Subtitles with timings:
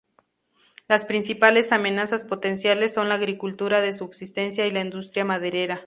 [0.87, 5.79] Las principales amenazas potenciales son la agricultura de subsistencia y la industria maderera.